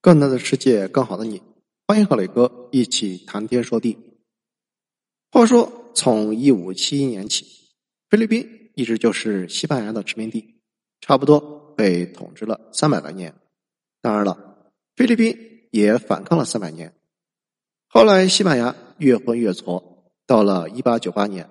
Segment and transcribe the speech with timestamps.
[0.00, 1.42] 更大的世界，更好的你，
[1.88, 3.98] 欢迎和磊哥一起谈天说地。
[5.32, 7.44] 话说，从一五七一年起，
[8.08, 10.62] 菲律宾一直就是西班牙的殖民地，
[11.00, 11.40] 差不多
[11.76, 13.34] 被统治了三百来年。
[14.00, 15.36] 当然了，菲律宾
[15.72, 16.94] 也反抗了三百年。
[17.88, 21.50] 后来，西班牙越混越挫，到了一八九八年，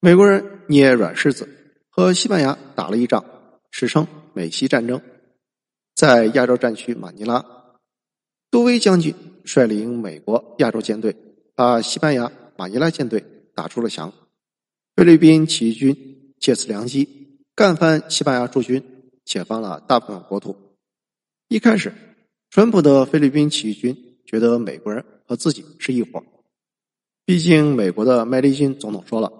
[0.00, 1.46] 美国人捏软柿子，
[1.90, 3.22] 和西班牙打了一仗，
[3.70, 5.02] 史称美西战争，
[5.94, 7.57] 在亚洲战区马尼拉。
[8.50, 11.14] 杜威将军率领美国亚洲舰队，
[11.54, 13.22] 把西班牙马尼拉舰队
[13.54, 14.12] 打出了降。
[14.96, 18.82] 菲律宾起义军借此良机，干翻西班牙驻军，
[19.24, 20.56] 解放了大部分国土。
[21.48, 21.92] 一开始，
[22.50, 26.24] 淳朴的菲律宾起义军觉得美国人和自己是一伙
[27.26, 29.30] 毕竟美国的麦利逊总统说了，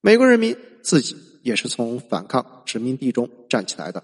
[0.00, 4.02] 美国人民自己也是从反抗殖民地中站起来的，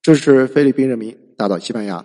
[0.00, 2.04] 支持菲律宾人民打倒西班牙。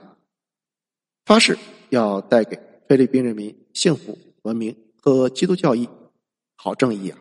[1.25, 1.57] 发誓
[1.89, 5.89] 要带给菲律宾人民幸福、文明和基督教义，
[6.55, 7.17] 好正义啊！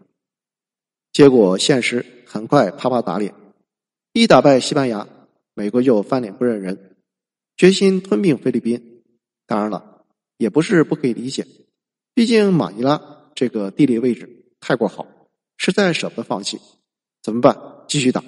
[1.10, 3.34] 结果现实很快啪啪打脸，
[4.12, 5.08] 一打败西班牙，
[5.54, 6.96] 美国就翻脸不认人，
[7.56, 9.02] 决心吞并菲律宾。
[9.46, 10.04] 当然了，
[10.36, 11.46] 也不是不可以理解，
[12.12, 15.06] 毕竟马尼拉这个地理位置太过好，
[15.56, 16.60] 实在舍不得放弃。
[17.22, 17.58] 怎么办？
[17.88, 18.22] 继续打！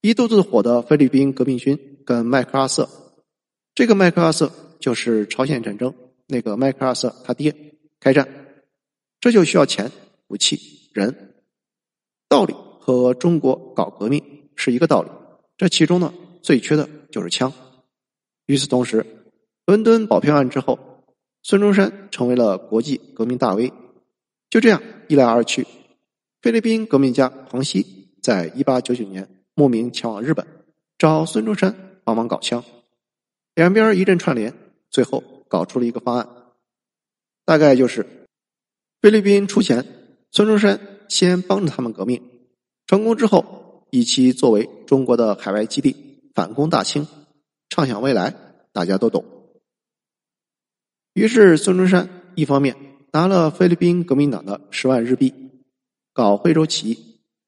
[0.00, 2.88] 一肚子火的菲律宾革命军跟麦克阿瑟，
[3.76, 4.52] 这个麦克阿瑟。
[4.82, 5.94] 就是朝鲜战争
[6.26, 7.54] 那个麦克阿瑟他爹
[8.00, 8.28] 开战，
[9.20, 9.92] 这就需要钱、
[10.26, 10.58] 武器、
[10.92, 11.36] 人，
[12.28, 14.20] 道理和中国搞革命
[14.56, 15.08] 是一个道理。
[15.56, 17.52] 这其中呢，最缺的就是枪。
[18.46, 19.06] 与此同时，
[19.66, 21.04] 伦敦保票案之后，
[21.44, 23.72] 孙中山成为了国际革命大 V。
[24.50, 25.64] 就这样一来二去，
[26.40, 30.44] 菲律宾革命家黄锡在一八九九年慕名前往日本，
[30.98, 32.64] 找孙中山帮忙搞枪，
[33.54, 34.52] 两边一阵串联。
[34.92, 36.28] 最后搞出了一个方案，
[37.44, 38.06] 大概就是
[39.00, 39.84] 菲律宾出钱，
[40.30, 42.22] 孙中山先帮着他们革命，
[42.86, 47.08] 成功之后以其作为中国的海外基地反攻大清，
[47.70, 48.36] 畅想未来，
[48.72, 49.24] 大家都懂。
[51.14, 52.76] 于是孙中山一方面
[53.12, 55.34] 拿了菲律宾革命党的十万日币，
[56.12, 56.96] 搞惠州起义；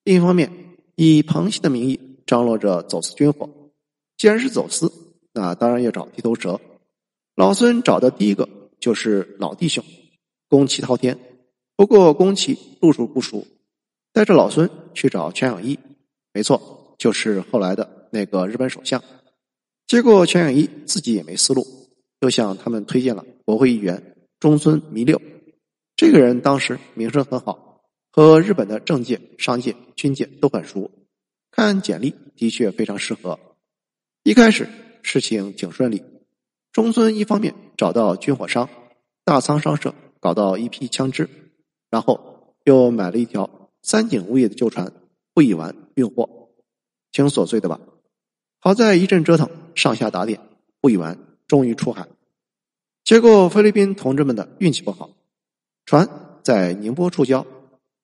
[0.03, 0.51] 另一方面
[0.97, 3.49] 以庞西的名义张罗着走私军火。
[4.17, 4.91] 既然是走私，
[5.33, 6.59] 那当然要找地头蛇。
[7.37, 9.85] 老孙找的第一个就是老弟兄，
[10.49, 11.19] 宫崎滔天。
[11.75, 13.45] 不过宫崎路数不熟，
[14.13, 15.77] 带着老孙去找全养一，
[16.33, 19.03] 没错，就是后来的那个日本首相。
[19.89, 21.67] 结果全养一自己也没思路，
[22.21, 25.21] 又向他们推荐了国会议员中村弥六。
[25.97, 30.89] 这个人当时名声很好，和日本的政界、商界、军界都很熟，
[31.51, 33.41] 看简历的确非常适合。
[34.23, 34.69] 一开始
[35.03, 36.01] 事情挺顺利。
[36.75, 38.69] 中村一方面找到军火商
[39.25, 41.31] 大仓商社，搞到一批枪支，
[41.89, 44.93] 然后又买了一条三井物业的旧船，
[45.33, 46.49] 不以完运货，
[47.13, 47.79] 挺琐碎的吧？
[48.59, 50.41] 好在一阵折腾，上下打点，
[50.81, 52.09] 不以完终于出海。
[53.05, 55.11] 结果菲律宾同志们的运气不好，
[55.87, 56.09] 船
[56.43, 57.47] 在宁波触礁，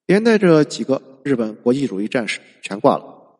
[0.07, 3.37] 连带着几个日本国际主义战士全挂了，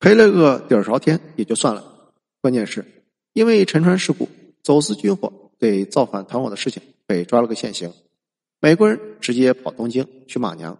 [0.00, 2.84] 赔了个底儿朝天也就算了，关键是
[3.32, 4.28] 因为沉船事故。
[4.70, 7.92] 走私军火对造反团伙的事情被抓了个现行，
[8.60, 10.78] 美国人直接跑东京去骂娘。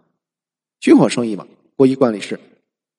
[0.79, 2.39] 军火生意嘛，国际惯例是，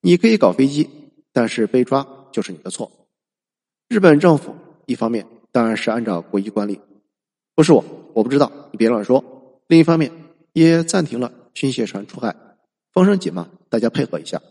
[0.03, 0.91] 你可以搞飞机，
[1.33, 2.93] 但是被抓就是你的错。
[3.89, 4.55] 日本政府
[4.85, 6.79] 一方面当然是按照国际惯例，
[7.55, 7.83] 不是我，
[8.13, 9.25] 我不知道，你别乱说。
[9.69, 10.13] 另一方面
[10.53, 12.37] 也暂停了军械船出海，
[12.93, 14.43] 风声紧嘛，大家配合一下。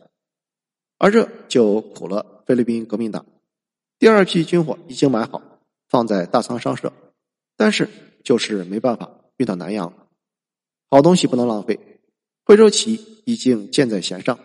[0.98, 3.24] 而这就苦了菲律宾革命党，
[4.00, 5.40] 第二批军火已经买好。
[5.92, 6.94] 放在大仓商社，
[7.58, 7.90] 但是
[8.24, 9.94] 就是没办法运到南洋。
[10.90, 11.78] 好东西不能浪费，
[12.46, 14.40] 惠州起义已经箭在弦上。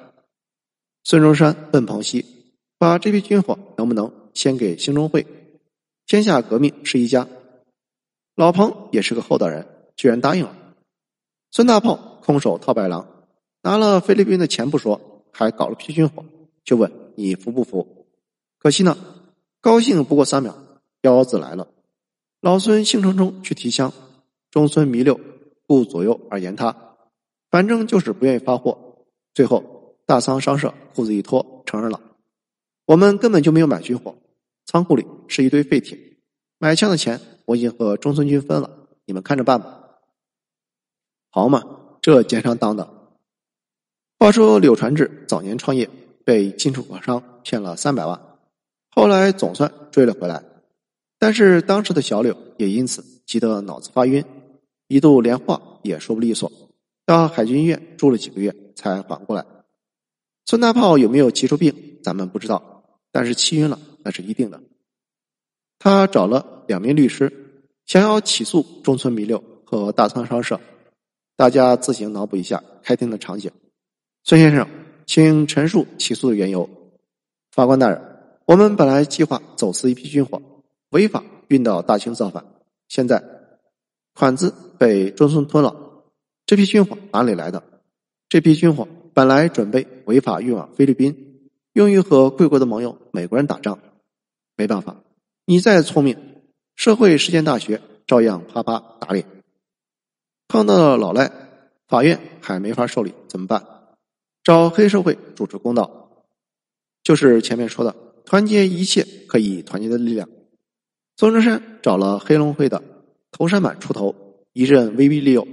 [1.04, 2.26] 孙中山问彭熙
[2.78, 5.24] ：“把这批军火能不能先给兴中会？
[6.04, 7.28] 天下革命是一家。”
[8.34, 10.52] 老彭也是个厚道人，居然答应了。
[11.52, 13.06] 孙大炮空手套白狼，
[13.62, 16.24] 拿了菲律宾的钱不说，还搞了批军火，
[16.64, 18.04] 就问你服不服？
[18.58, 18.98] 可惜呢，
[19.60, 20.65] 高兴不过三秒。
[21.14, 21.68] 幺子来了，
[22.40, 23.92] 老孙兴冲冲去提枪，
[24.50, 25.20] 中村弥六
[25.66, 26.96] 顾左右而言他，
[27.50, 29.06] 反正就是不愿意发货。
[29.34, 32.00] 最后大仓商社裤子一脱，承认了，
[32.86, 34.16] 我们根本就没有买军火，
[34.64, 35.98] 仓库里是一堆废铁，
[36.58, 38.70] 买枪的钱我已经和中村君分了，
[39.04, 39.98] 你们看着办吧。
[41.30, 41.62] 好嘛，
[42.00, 42.88] 这奸商当的。
[44.18, 45.88] 话说柳传志早年创业
[46.24, 48.20] 被进出口商骗了三百万，
[48.90, 50.42] 后来总算追了回来。
[51.18, 54.24] 但是当时的小柳也因此急得脑子发晕，
[54.88, 56.50] 一度连话也说不利索，
[57.04, 59.44] 到海军医院住了几个月才缓过来。
[60.44, 64.60] 孙大炮有没有急出病，咱们不知道，但是气晕了那是一定的。
[65.78, 67.32] 他找了两名律师，
[67.84, 70.60] 想要起诉中村弥六和大仓商社。
[71.36, 73.50] 大家自行脑补一下开庭的场景。
[74.24, 74.66] 孙先生，
[75.04, 76.68] 请陈述起诉的缘由。
[77.50, 78.00] 法官大人，
[78.46, 80.40] 我们本来计划走私一批军火，
[80.90, 82.44] 违法运到大清造反。
[82.88, 83.22] 现在
[84.14, 86.04] 款子被中村吞了，
[86.46, 87.62] 这批军火哪里来的？
[88.28, 93.78] 这批军火本来准备违法运往菲律宾，用于和贵国的盟友美国人打仗。
[94.56, 95.02] 没办法，
[95.44, 96.16] 你再聪明，
[96.76, 99.26] 社会实践大学照样啪啪打脸。
[100.48, 101.30] 碰到了老赖，
[101.88, 103.66] 法院还没法受理，怎么办？
[104.42, 106.24] 找黑社会主持公道，
[107.02, 107.94] 就是前面说的
[108.24, 110.28] 团结一切可以团结的力量。
[111.16, 112.82] 孙中山找了黑龙会的
[113.32, 114.14] 头山满出头，
[114.52, 115.46] 一阵威逼利诱，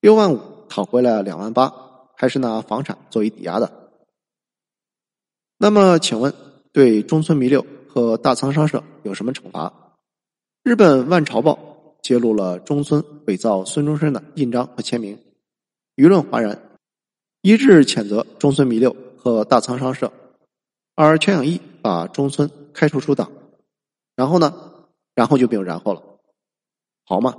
[0.00, 1.72] 六万五讨回来两万八，
[2.16, 3.90] 还是拿房产作为抵押的。
[5.58, 6.32] 那么，请问
[6.72, 9.72] 对中村弥六和大仓商社有什么惩罚？
[10.62, 11.52] 日本《万朝报》。
[12.02, 15.18] 揭露了中村伪造孙中山的印章和签名，
[15.96, 16.78] 舆论哗然，
[17.42, 20.12] 一致谴责中村弥六和大仓商社，
[20.94, 23.32] 而全养义把中村开除出党。
[24.14, 24.74] 然后呢？
[25.16, 26.02] 然后就没有然后了。
[27.04, 27.36] 好嘛，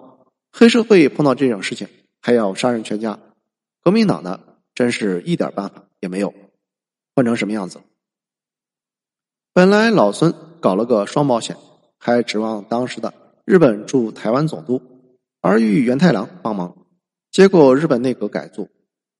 [0.52, 1.88] 黑社会碰到这种事情
[2.20, 3.18] 还要杀人全家，
[3.82, 4.42] 革命党呢，
[4.76, 6.34] 真是一点办法也没有。
[7.16, 7.80] 换成什么样子？
[9.54, 11.56] 本来老孙搞了个双保险，
[11.98, 13.14] 还指望当时的。
[13.46, 14.82] 日本驻台湾总督
[15.40, 16.86] 儿玉源太郎帮忙，
[17.32, 18.70] 结果日本内阁改组，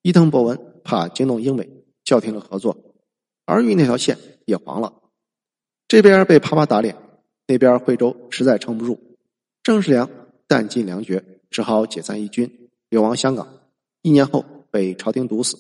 [0.02, 2.76] 伊藤博文怕惊动英美，叫停了合作，
[3.46, 4.94] 儿玉那条线也黄了。
[5.88, 6.98] 这边被啪啪打脸，
[7.48, 9.00] 那边惠州实在撑不住，
[9.64, 10.10] 郑世良
[10.48, 13.48] 弹尽粮绝，只好解散义军，流亡香港。
[14.02, 15.58] 一年后被朝廷毒死，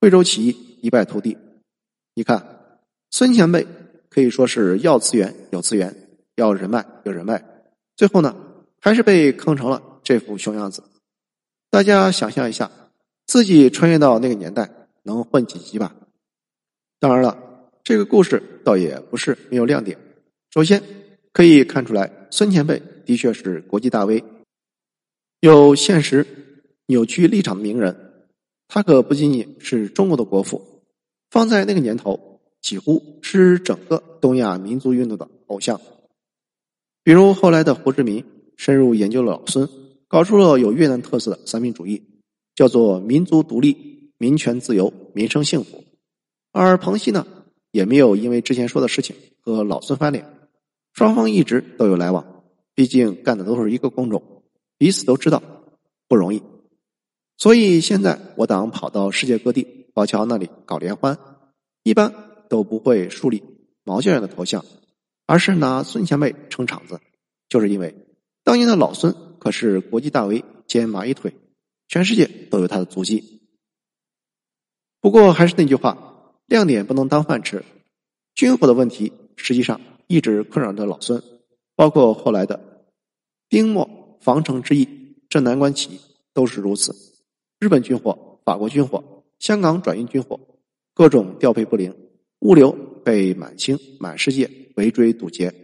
[0.00, 1.38] 惠州起义一败涂地。
[2.14, 2.76] 你看，
[3.10, 3.66] 孙前辈
[4.10, 5.96] 可以说是要资源有资源。
[6.36, 7.44] 要人脉有人脉，
[7.94, 8.34] 最后呢，
[8.80, 10.82] 还是被坑成了这副熊样子。
[11.70, 12.68] 大家想象一下，
[13.24, 14.68] 自己穿越到那个年代，
[15.04, 15.94] 能混几级吧？
[16.98, 19.96] 当然了，这个故事倒也不是没有亮点。
[20.54, 20.80] 首先
[21.32, 24.22] 可以看出来，孙前辈的确是国际大 V，
[25.40, 26.24] 有现实
[26.86, 28.12] 扭曲立场的名人。
[28.68, 30.84] 他可不仅仅是中国的国父，
[31.28, 35.80] 放在那个年头，几乎是整个东亚民族运动的偶像。
[37.02, 38.24] 比如后来的胡志明
[38.56, 39.68] 深入研究了老孙，
[40.06, 42.00] 搞出了有越南特色的三民主义，
[42.54, 45.82] 叫做民族独立、民权自由、民生幸福。
[46.52, 47.26] 而彭熙呢，
[47.72, 50.24] 也没有因为之前说的事情和老孙翻脸，
[50.94, 52.44] 双方一直都有来往，
[52.74, 54.42] 毕竟干的都是一个工种，
[54.78, 55.42] 彼此都知道
[56.08, 56.42] 不容易。
[57.36, 61.18] 所以现在我党跑到世界各地宝桥那里搞联欢，
[61.82, 62.14] 一般
[62.48, 63.42] 都不会树立
[63.82, 64.64] 毛教员的头像。
[65.26, 67.00] 而是拿孙前辈撑场子，
[67.48, 67.94] 就是因为
[68.42, 71.34] 当年的老孙可是国际大 V 兼蚂蚁腿，
[71.88, 73.40] 全世界都有他的足迹。
[75.00, 77.64] 不过还是那句话，亮点不能当饭吃。
[78.34, 81.22] 军火的问题实际上一直困扰着老孙，
[81.76, 82.58] 包括后来的
[83.48, 84.88] 丁末防城之役、
[85.28, 86.00] 镇南关起义
[86.32, 86.94] 都是如此。
[87.58, 90.40] 日本军火、法国军火、香港转运军火，
[90.94, 91.94] 各种调配不灵，
[92.40, 92.72] 物流
[93.04, 94.50] 被满清、满世界。
[94.76, 95.54] 围追堵截，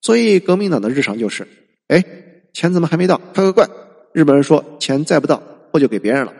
[0.00, 1.44] 所以革命党的日常就是：
[1.88, 2.04] 哎，
[2.52, 3.18] 钱怎么还没到？
[3.34, 3.68] 快快快！
[4.12, 5.42] 日本人说钱再不到，
[5.72, 6.32] 货就给别人了。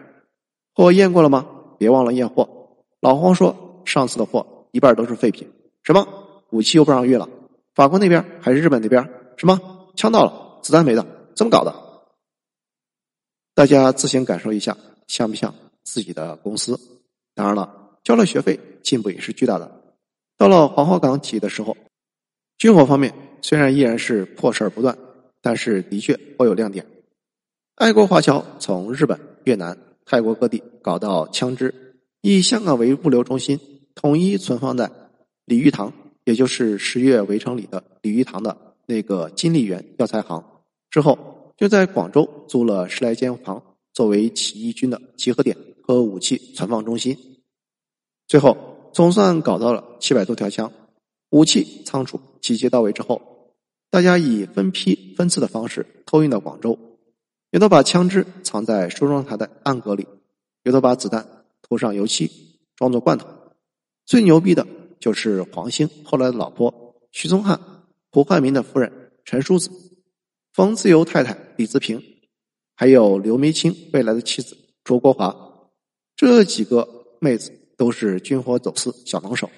[0.76, 1.44] 货验过了吗？
[1.80, 2.48] 别忘了验货。
[3.00, 5.50] 老黄说上次的货一半都是废品。
[5.82, 6.06] 什么？
[6.52, 7.28] 武器又不让运了？
[7.74, 9.02] 法国那边还是日本那边？
[9.36, 9.58] 什么？
[9.96, 11.74] 枪到了，子弹没了，怎么搞的？
[13.54, 14.76] 大家自行感受一下，
[15.08, 16.78] 像不像自己的公司？
[17.34, 19.82] 当然了，交了学费，进步也是巨大的。
[20.36, 21.76] 到了黄花岗起义的时候，
[22.58, 24.96] 军火方面虽然依然是破事儿不断，
[25.40, 26.86] 但是的确颇有亮点。
[27.76, 33.58] 爱国华侨从日本、越南、泰国各地搞到枪支，以香港为物流中心，
[33.94, 34.90] 统一存放在
[35.46, 35.92] 李玉堂，
[36.24, 40.44] 也就是十月围城里的鲤鱼塘的那个金利源药材行。
[40.90, 43.62] 之后就在广州租了十来间房，
[43.92, 47.16] 作为起义军的集合点和武器存放中心。
[48.26, 48.68] 最后。
[48.94, 50.70] 总算搞到了七百多条枪，
[51.30, 53.22] 武器仓储集结到位之后，
[53.88, 56.78] 大家以分批分次的方式偷运到广州，
[57.52, 60.06] 有的把枪支藏在梳妆台的暗格里，
[60.62, 61.26] 有的把子弹
[61.62, 62.30] 涂上油漆
[62.76, 63.26] 装作罐头。
[64.04, 64.66] 最牛逼的
[65.02, 67.58] 就是黄兴后来的老婆徐宗汉，
[68.12, 69.68] 胡汉民的夫人陈淑子、
[70.52, 72.00] 冯自由太太李自平，
[72.76, 75.34] 还有刘梅清未来的妻子卓国华，
[76.14, 76.88] 这几个
[77.20, 79.50] 妹子都是军火走私小能手。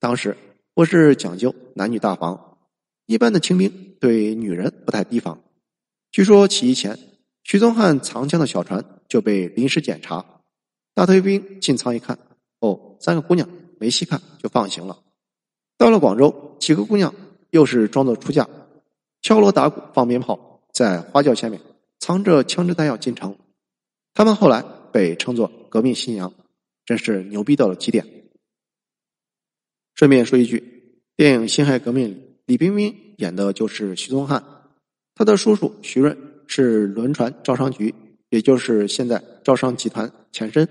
[0.00, 0.36] 当时
[0.74, 2.58] 不是讲究男女大防，
[3.06, 5.40] 一般的清兵对女人不太提防。
[6.10, 6.98] 据说起义前，
[7.44, 10.42] 徐宗汉藏枪的小船就被临时检查，
[10.94, 12.18] 大队兵进仓一看，
[12.58, 13.48] 哦，三个姑娘
[13.80, 14.98] 没细看就放行了。
[15.78, 17.14] 到了广州，几个姑娘
[17.48, 18.46] 又是装作出嫁，
[19.22, 21.58] 敲锣打鼓放鞭炮，在花轿前面
[21.98, 23.34] 藏着枪支弹药进城。
[24.12, 26.32] 他们后来被称作革命新娘，
[26.84, 28.06] 真是牛逼到了极点。
[29.94, 34.44] 顺便说一句，电影《辛亥革命》里，李冰冰演的就是徐宗汉，
[35.14, 37.94] 他的叔叔徐润是轮船招商局，
[38.28, 40.68] 也就是现在招商集团前身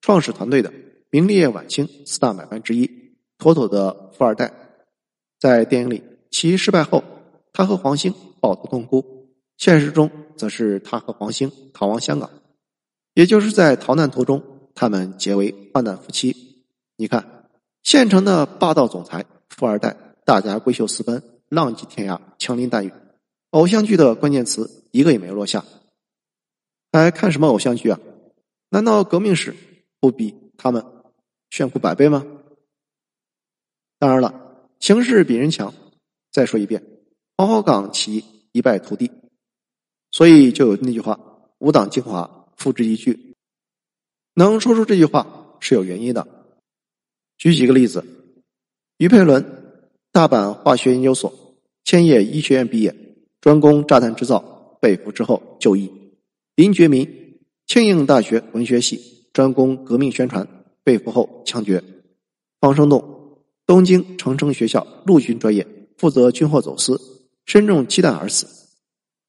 [0.00, 0.72] 创始团队的
[1.10, 2.90] 名列晚清四大买办之一，
[3.38, 4.52] 妥妥的富二代。
[5.38, 7.04] 在电影里，其失败后，
[7.52, 9.00] 他和黄兴抱头痛哭；
[9.56, 12.30] 现实中，则是他和黄兴逃亡香港，
[13.14, 14.42] 也就是在逃难途中，
[14.74, 16.64] 他们结为患难夫妻。
[16.96, 17.34] 你看。
[17.84, 19.96] 县城的霸道总裁、富二代，
[20.26, 22.92] 大家闺秀私奔，浪迹天涯，枪林弹雨，
[23.50, 25.64] 偶像剧的关键词一个也没落下。
[26.92, 27.98] 还看什么偶像剧啊？
[28.68, 29.56] 难道革命史
[30.00, 30.84] 不比他们
[31.58, 32.24] 炫酷百倍吗？
[33.98, 35.74] 当然了，形势比人强。
[36.30, 36.84] 再说一遍，
[37.36, 39.10] 黄花岗起义一败涂地，
[40.12, 41.18] 所以就有那句话
[41.58, 43.34] ：“五党精华，付之一炬。”
[44.34, 46.28] 能说出这句话是有原因的。
[47.38, 48.04] 举几个例子，
[48.98, 49.44] 于佩伦，
[50.12, 52.94] 大阪化学研究所、千叶医学院毕业，
[53.40, 55.90] 专攻炸弹制造，被俘之后就义；
[56.54, 60.46] 林觉民，庆应大学文学系，专攻革命宣传，
[60.88, 61.82] 被俘后枪决；
[62.62, 65.66] 方生栋，东京成城学校陆军专业，
[65.98, 66.98] 负责军货走私，
[67.44, 68.46] 身中鸡弹而死。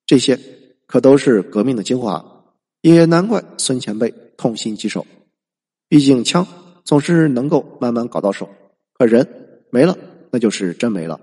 [0.05, 0.39] 这些
[0.87, 2.45] 可都是革命的精华，
[2.79, 5.05] 也难怪孙前辈痛心疾首。
[5.89, 6.47] 毕竟枪。
[6.85, 8.49] 总是能够慢慢搞到手，
[8.97, 9.27] 可人
[9.69, 9.95] 没了，
[10.31, 11.21] 那就是真没了。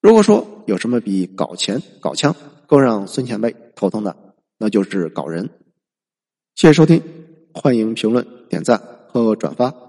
[0.00, 2.36] 如果说有什么比搞钱、搞枪
[2.68, 4.14] 更让孙前辈头疼的，
[4.56, 5.50] 那就是搞人。
[6.54, 7.02] 谢谢收听，
[7.52, 8.80] 欢迎评论、点赞
[9.22, 9.83] 和转发。